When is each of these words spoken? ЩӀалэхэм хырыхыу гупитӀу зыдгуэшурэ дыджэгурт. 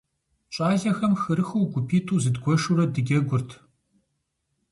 ЩӀалэхэм 0.53 1.13
хырыхыу 1.21 1.69
гупитӀу 1.71 2.21
зыдгуэшурэ 2.23 2.85
дыджэгурт. 2.93 3.49